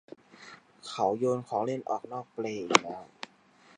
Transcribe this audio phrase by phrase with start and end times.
[0.87, 3.05] เขาโยนของเล่นออกนอกเปลอีกแล้ว